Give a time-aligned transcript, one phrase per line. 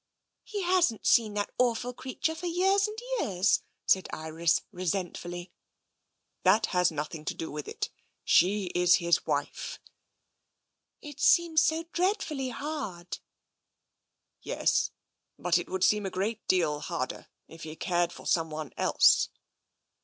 [0.43, 5.51] "He hasn't seen that awful creature for years and years," said Iris resentfully.
[6.41, 7.91] That has nothing to do with it.
[8.23, 9.79] She is his wife."
[11.03, 13.19] It seems so dreadfully hard."
[14.41, 14.89] Yes,
[15.37, 19.29] but it would seem a great deal harder if he cared for someone else."